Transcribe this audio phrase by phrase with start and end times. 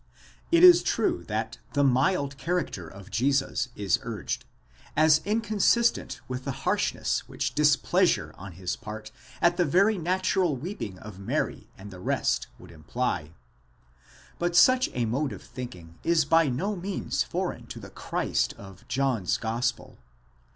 [0.51, 4.45] It is true that the mild character of Jesus is urged,
[4.97, 9.11] as inconsistent with the harshness which displeasure on his part
[9.43, 13.29] at the very natural weeping of Mary and the rest would imply;
[14.37, 18.53] 2° but such a mode of thinking is by no means foreign to the 'Christ
[18.53, 19.99] of John's gospel.